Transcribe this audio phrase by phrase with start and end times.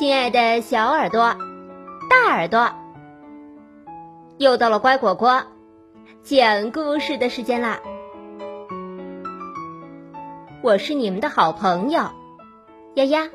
[0.00, 1.36] 亲爱的小耳朵、
[2.08, 2.72] 大耳朵，
[4.38, 5.44] 又到了乖果果
[6.22, 7.78] 讲故事的时间啦！
[10.62, 12.00] 我是你们的好朋友
[12.94, 13.28] 丫丫。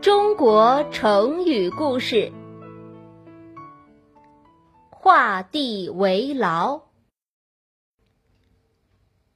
[0.00, 2.32] 中国成语故事：
[4.90, 6.80] 画地为牢。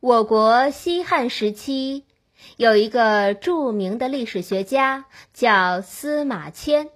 [0.07, 2.05] 我国西汉时期
[2.57, 6.91] 有一个著名的历史学家，叫司马迁。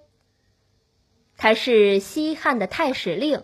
[1.35, 3.43] 他是西汉的太史令，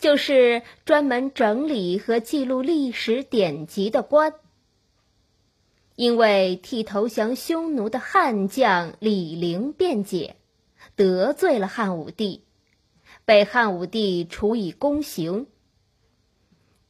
[0.00, 4.34] 就是专门整理和记录历史典籍的官。
[5.94, 10.34] 因为替投降匈奴的汉将李陵辩解，
[10.96, 12.42] 得罪了汉武帝，
[13.24, 15.46] 被汉武帝处以宫刑。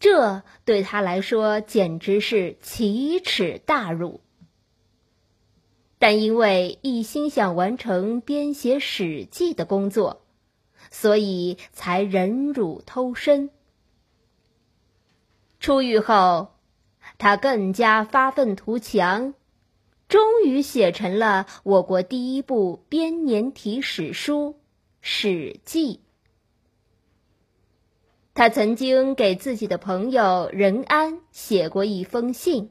[0.01, 4.23] 这对他来说简直是奇耻大辱，
[5.99, 10.23] 但因为一心想完成编写《史记》的工作，
[10.91, 13.51] 所以才忍辱偷生。
[15.59, 16.55] 出狱后，
[17.19, 19.35] 他更加发愤图强，
[20.09, 24.53] 终于写成了我国第一部编年体史书
[25.03, 25.97] 《史记》。
[28.33, 32.71] 他曾经给自己的朋友任安写过一封信，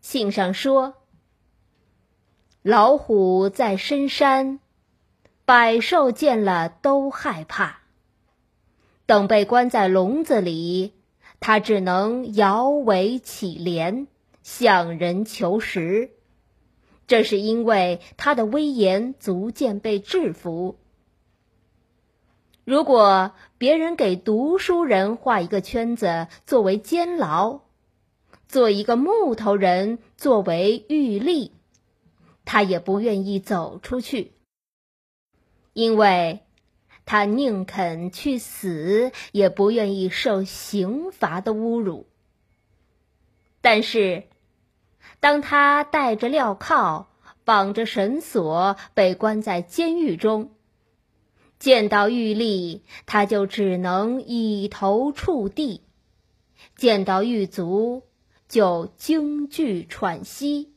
[0.00, 0.94] 信上说
[2.60, 4.58] ：“老虎在深山，
[5.44, 7.80] 百兽见了都害怕。
[9.06, 10.94] 等被关在笼子里，
[11.38, 14.08] 他只能摇尾乞怜，
[14.42, 16.10] 向人求食。
[17.06, 20.76] 这是因为他的威严逐渐被制服。”
[22.70, 27.62] 如果别人给读书人画一个圈子作为监牢，
[28.46, 31.50] 做一个木头人作为狱吏，
[32.44, 34.34] 他也不愿意走出去，
[35.72, 36.42] 因为
[37.06, 42.06] 他宁肯去死，也不愿意受刑罚的侮辱。
[43.60, 44.28] 但是，
[45.18, 47.08] 当他带着镣铐、
[47.42, 50.52] 绑着绳索被关在监狱中，
[51.60, 55.82] 见到玉立，他就只能以头触地；
[56.74, 58.02] 见到狱卒，
[58.48, 60.72] 就惊惧喘息。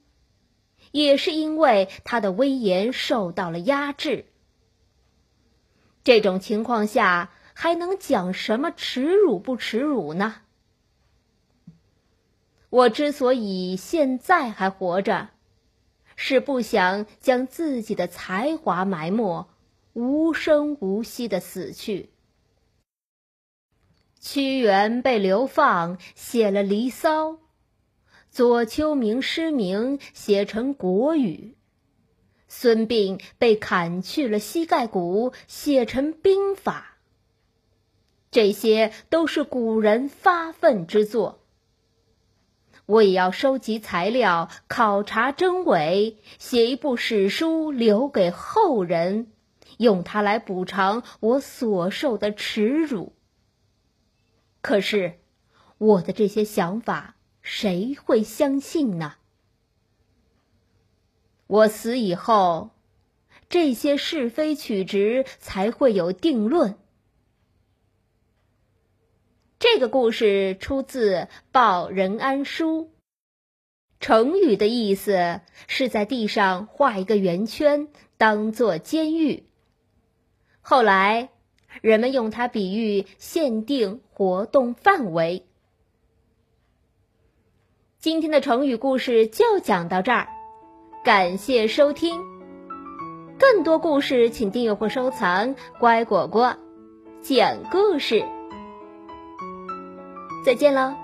[0.91, 4.25] 也是因为他的威严受到了压制。
[6.03, 10.35] 这种情况下，还能讲什么耻辱不耻辱呢？
[12.69, 15.29] 我之所以现在还活着，
[16.17, 19.47] 是不想将自己的才华埋没。
[19.93, 22.09] 无声无息的死去。
[24.19, 27.29] 屈原被流放，写了《离骚》；
[28.29, 31.55] 左丘明失明，写成《国语》；
[32.47, 36.97] 孙膑被砍去了膝盖骨，写成《兵法》。
[38.31, 41.41] 这些都是古人发愤之作。
[42.85, 49.31] 我也要收集材料，考察真伪，写一部史书，留给后人。
[49.78, 53.13] 用它来补偿我所受的耻辱。
[54.62, 55.19] 可是，
[55.78, 59.16] 我的这些想法谁会相信呢？
[61.47, 62.72] 我死以后，
[63.50, 66.78] 这些是非曲直才会有定论。
[69.59, 71.16] 这个故事出自
[71.52, 72.81] 《报任安书》，
[74.00, 77.88] 成语的意思是在地上画一个圆圈，
[78.18, 79.46] 当做监狱。
[80.66, 81.29] 后来，
[81.81, 85.46] 人们用它比喻限定活动范围。
[88.00, 90.28] 今天的成语故事就讲到这儿，
[91.03, 92.22] 感谢收听。
[93.37, 96.55] 更多故事请订阅或收藏“乖果果
[97.22, 98.23] 讲故事”。
[100.46, 101.03] 再见喽。